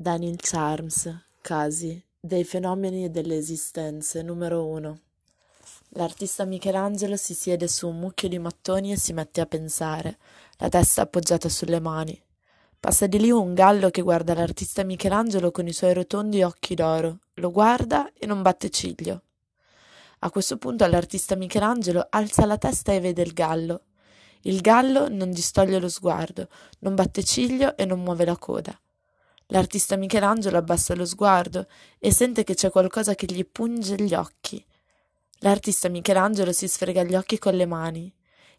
Daniel 0.00 0.36
Charms, 0.36 1.12
Casi, 1.40 2.00
dei 2.20 2.44
fenomeni 2.44 3.02
e 3.02 3.10
delle 3.10 3.36
esistenze, 3.36 4.22
numero 4.22 4.64
1. 4.64 5.00
L'artista 5.94 6.44
Michelangelo 6.44 7.16
si 7.16 7.34
siede 7.34 7.66
su 7.66 7.88
un 7.88 7.98
mucchio 7.98 8.28
di 8.28 8.38
mattoni 8.38 8.92
e 8.92 8.96
si 8.96 9.12
mette 9.12 9.40
a 9.40 9.46
pensare, 9.46 10.18
la 10.58 10.68
testa 10.68 11.02
appoggiata 11.02 11.48
sulle 11.48 11.80
mani. 11.80 12.16
Passa 12.78 13.08
di 13.08 13.18
lì 13.18 13.32
un 13.32 13.54
gallo 13.54 13.90
che 13.90 14.02
guarda 14.02 14.34
l'artista 14.34 14.84
Michelangelo 14.84 15.50
con 15.50 15.66
i 15.66 15.72
suoi 15.72 15.94
rotondi 15.94 16.44
occhi 16.44 16.76
d'oro, 16.76 17.18
lo 17.34 17.50
guarda 17.50 18.12
e 18.16 18.24
non 18.24 18.40
batte 18.40 18.70
ciglio. 18.70 19.22
A 20.20 20.30
questo 20.30 20.58
punto 20.58 20.86
l'artista 20.86 21.34
Michelangelo 21.34 22.06
alza 22.08 22.46
la 22.46 22.56
testa 22.56 22.92
e 22.92 23.00
vede 23.00 23.22
il 23.22 23.32
gallo. 23.32 23.80
Il 24.42 24.60
gallo 24.60 25.08
non 25.08 25.32
distoglie 25.32 25.80
lo 25.80 25.88
sguardo, 25.88 26.46
non 26.82 26.94
batte 26.94 27.24
ciglio 27.24 27.76
e 27.76 27.84
non 27.84 28.00
muove 28.00 28.24
la 28.24 28.36
coda. 28.36 28.80
L'artista 29.50 29.96
Michelangelo 29.96 30.58
abbassa 30.58 30.94
lo 30.94 31.06
sguardo 31.06 31.66
e 31.98 32.12
sente 32.12 32.44
che 32.44 32.54
c'è 32.54 32.70
qualcosa 32.70 33.14
che 33.14 33.24
gli 33.26 33.46
punge 33.46 33.94
gli 33.96 34.12
occhi. 34.12 34.62
L'artista 35.38 35.88
Michelangelo 35.88 36.52
si 36.52 36.68
sfrega 36.68 37.02
gli 37.02 37.14
occhi 37.14 37.38
con 37.38 37.54
le 37.54 37.64
mani. 37.64 38.12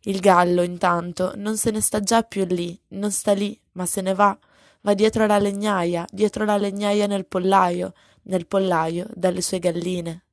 Il 0.03 0.19
gallo, 0.19 0.63
intanto, 0.63 1.33
non 1.35 1.57
se 1.57 1.69
ne 1.69 1.81
sta 1.81 1.99
già 1.99 2.23
più 2.23 2.43
lì, 2.45 2.79
non 2.89 3.11
sta 3.11 3.33
lì, 3.33 3.59
ma 3.73 3.85
se 3.85 4.01
ne 4.01 4.15
va. 4.15 4.35
Va 4.81 4.93
dietro 4.95 5.27
la 5.27 5.37
legnaia, 5.37 6.07
dietro 6.09 6.43
la 6.43 6.57
legnaia 6.57 7.05
nel 7.05 7.27
pollaio, 7.27 7.93
nel 8.23 8.47
pollaio 8.47 9.05
dalle 9.13 9.41
sue 9.41 9.59
galline. 9.59 10.23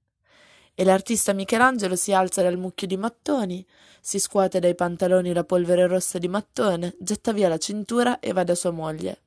E 0.74 0.84
l'artista 0.84 1.34
Michelangelo 1.34 1.96
si 1.96 2.14
alza 2.14 2.40
dal 2.40 2.56
mucchio 2.56 2.86
di 2.86 2.96
mattoni, 2.96 3.66
si 4.00 4.18
scuote 4.18 4.59
dai 4.59 4.74
pantaloni 4.74 5.34
la 5.34 5.45
polvere 5.45 5.86
rossa 5.86 6.16
di 6.18 6.28
mattone, 6.28 6.95
getta 6.98 7.32
via 7.32 7.48
la 7.48 7.59
cintura 7.59 8.20
e 8.20 8.32
va 8.32 8.45
da 8.45 8.54
sua 8.54 8.70
moglie. 8.70 9.20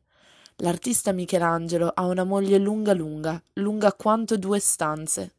L'artista 0.61 1.13
Michelangelo 1.13 1.89
ha 1.93 2.05
una 2.05 2.25
moglie 2.25 2.57
lunga 2.57 2.91
lunga, 2.93 3.41
lunga 3.53 3.93
quanto 3.93 4.37
due 4.37 4.59
stanze. 4.59 5.35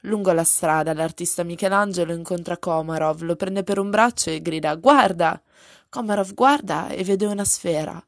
Lungo 0.00 0.30
la 0.32 0.44
strada 0.44 0.92
l'artista 0.92 1.42
Michelangelo 1.42 2.12
incontra 2.12 2.58
Komarov, 2.58 3.22
lo 3.22 3.34
prende 3.34 3.62
per 3.62 3.78
un 3.78 3.88
braccio 3.88 4.28
e 4.28 4.42
grida 4.42 4.74
Guarda! 4.74 5.40
Komarov 5.88 6.34
guarda 6.34 6.88
e 6.88 7.02
vede 7.02 7.24
una 7.24 7.46
sfera. 7.46 8.04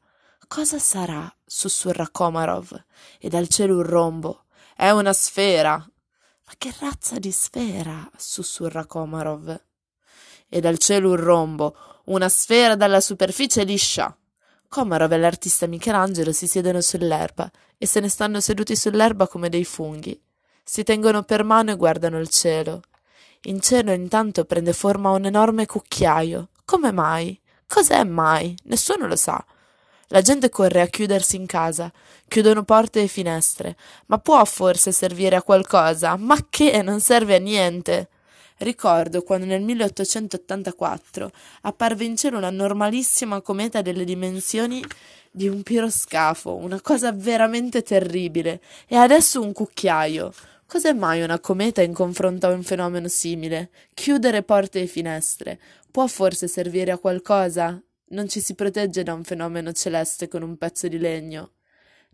Cosa 0.47 0.77
sarà? 0.77 1.33
sussurra 1.43 2.07
Komarov. 2.11 2.79
E 3.17 3.27
dal 3.27 3.47
cielo 3.47 3.77
un 3.77 3.83
rombo. 3.83 4.43
È 4.75 4.91
una 4.91 5.13
sfera. 5.13 5.77
Ma 5.77 6.53
che 6.59 6.71
razza 6.79 7.17
di 7.17 7.31
sfera? 7.31 8.07
sussurra 8.15 8.85
Komarov. 8.85 9.59
E 10.47 10.59
dal 10.59 10.77
cielo 10.77 11.09
un 11.09 11.15
rombo, 11.15 11.75
una 12.05 12.29
sfera 12.29 12.75
dalla 12.75 13.01
superficie 13.01 13.63
liscia. 13.63 14.15
Komarov 14.69 15.11
e 15.11 15.17
l'artista 15.17 15.65
Michelangelo 15.65 16.31
si 16.31 16.45
siedono 16.45 16.79
sull'erba 16.79 17.49
e 17.75 17.87
se 17.87 17.99
ne 17.99 18.07
stanno 18.07 18.39
seduti 18.39 18.75
sull'erba 18.75 19.27
come 19.27 19.49
dei 19.49 19.65
funghi. 19.65 20.21
Si 20.63 20.83
tengono 20.83 21.23
per 21.23 21.43
mano 21.43 21.71
e 21.71 21.75
guardano 21.75 22.19
il 22.19 22.29
cielo. 22.29 22.81
In 23.43 23.61
cielo 23.61 23.91
intanto 23.91 24.45
prende 24.45 24.73
forma 24.73 25.09
un 25.09 25.25
enorme 25.25 25.65
cucchiaio. 25.65 26.49
Come 26.65 26.91
mai? 26.91 27.41
Cos'è 27.65 28.03
mai? 28.03 28.55
Nessuno 28.65 29.07
lo 29.07 29.15
sa. 29.15 29.43
La 30.09 30.21
gente 30.21 30.49
corre 30.49 30.81
a 30.81 30.87
chiudersi 30.87 31.35
in 31.35 31.47
casa, 31.47 31.91
chiudono 32.27 32.63
porte 32.63 33.01
e 33.01 33.07
finestre. 33.07 33.75
Ma 34.05 34.19
può 34.19 34.45
forse 34.45 34.91
servire 34.91 35.35
a 35.35 35.41
qualcosa? 35.41 36.15
Ma 36.15 36.37
che? 36.47 36.83
Non 36.83 36.99
serve 36.99 37.35
a 37.35 37.39
niente. 37.39 38.09
Ricordo 38.61 39.23
quando 39.23 39.45
nel 39.45 39.61
1884 39.61 41.31
apparve 41.61 42.03
in 42.03 42.17
cielo 42.17 42.35
una 42.35 42.49
normalissima 42.49 43.39
cometa 43.39 43.81
delle 43.81 44.03
dimensioni 44.03 44.83
di 45.31 45.47
un 45.47 45.63
piroscafo, 45.63 46.55
una 46.55 46.81
cosa 46.81 47.13
veramente 47.13 47.83
terribile, 47.83 48.59
e 48.85 48.97
adesso 48.97 49.41
un 49.41 49.53
cucchiaio. 49.53 50.33
Cos'è 50.65 50.91
mai 50.91 51.21
una 51.21 51.39
cometa 51.39 51.81
in 51.81 51.93
confronto 51.93 52.47
a 52.47 52.51
un 52.51 52.63
fenomeno 52.63 53.07
simile? 53.07 53.69
Chiudere 53.93 54.43
porte 54.43 54.81
e 54.81 54.87
finestre 54.87 55.57
può 55.89 56.05
forse 56.07 56.49
servire 56.49 56.91
a 56.91 56.97
qualcosa? 56.97 57.81
Non 58.09 58.27
ci 58.27 58.41
si 58.41 58.55
protegge 58.55 59.03
da 59.03 59.13
un 59.13 59.23
fenomeno 59.23 59.71
celeste 59.71 60.27
con 60.27 60.41
un 60.41 60.57
pezzo 60.57 60.89
di 60.89 60.97
legno. 60.97 61.51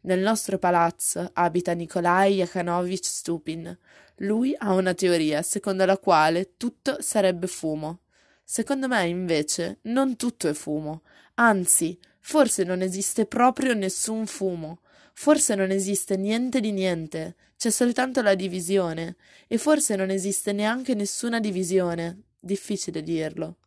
Nel 0.06 0.20
nostro 0.20 0.60
palazzo 0.60 1.32
abita 1.34 1.74
Nikolai 1.74 2.36
Yakhanovich 2.36 3.06
Stupin. 3.06 3.76
Lui 4.18 4.56
ha 4.56 4.72
una 4.74 4.94
teoria 4.94 5.42
secondo 5.42 5.84
la 5.84 5.98
quale 5.98 6.58
tutto 6.58 6.98
sarebbe 7.00 7.48
fumo. 7.48 8.02
Secondo 8.44 8.88
me, 8.88 9.08
invece, 9.08 9.80
non 9.84 10.16
tutto 10.16 10.48
è 10.48 10.54
fumo. 10.54 11.02
Anzi, 11.36 11.98
forse 12.20 12.64
non 12.64 12.82
esiste 12.82 13.26
proprio 13.26 13.74
nessun 13.74 14.28
fumo. 14.28 14.82
Forse 15.12 15.56
non 15.56 15.72
esiste 15.72 16.18
niente 16.18 16.60
di 16.60 16.72
niente. 16.72 17.36
C'è 17.58 17.72
soltanto 17.72 18.22
la 18.22 18.36
divisione. 18.36 19.16
E 19.48 19.58
forse 19.58 19.96
non 19.96 20.12
esiste 20.12 20.52
neanche 20.52 20.94
nessuna 20.94 21.40
divisione. 21.40 22.26
Difficile 22.40 23.02
dirlo. 23.02 23.58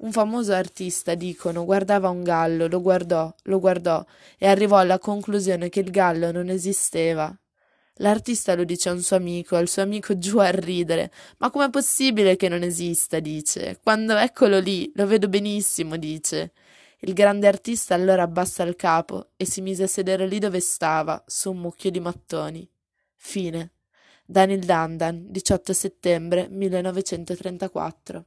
Un 0.00 0.12
famoso 0.12 0.52
artista, 0.52 1.16
dicono, 1.16 1.64
guardava 1.64 2.08
un 2.08 2.22
gallo, 2.22 2.68
lo 2.68 2.80
guardò, 2.80 3.34
lo 3.42 3.58
guardò 3.58 4.04
e 4.38 4.46
arrivò 4.46 4.76
alla 4.76 5.00
conclusione 5.00 5.68
che 5.70 5.80
il 5.80 5.90
gallo 5.90 6.30
non 6.30 6.50
esisteva. 6.50 7.36
L'artista 7.94 8.54
lo 8.54 8.62
dice 8.62 8.90
a 8.90 8.92
un 8.92 9.02
suo 9.02 9.16
amico, 9.16 9.56
al 9.56 9.66
suo 9.66 9.82
amico 9.82 10.16
giù 10.16 10.38
a 10.38 10.50
ridere. 10.50 11.10
Ma 11.38 11.50
com'è 11.50 11.68
possibile 11.68 12.36
che 12.36 12.48
non 12.48 12.62
esista? 12.62 13.18
dice. 13.18 13.80
Quando 13.82 14.14
eccolo 14.16 14.60
lì, 14.60 14.88
lo 14.94 15.04
vedo 15.04 15.28
benissimo, 15.28 15.96
dice. 15.96 16.52
Il 17.00 17.12
grande 17.12 17.48
artista 17.48 17.94
allora 17.94 18.22
abbassa 18.22 18.62
il 18.62 18.76
capo 18.76 19.30
e 19.36 19.46
si 19.46 19.60
mise 19.62 19.82
a 19.82 19.88
sedere 19.88 20.28
lì 20.28 20.38
dove 20.38 20.60
stava, 20.60 21.24
su 21.26 21.50
un 21.50 21.58
mucchio 21.58 21.90
di 21.90 21.98
mattoni. 21.98 22.68
Fine. 23.16 23.72
Daniel 24.24 24.60
Dandan, 24.60 25.26
18 25.28 25.72
settembre 25.72 26.46
1934 26.48 28.24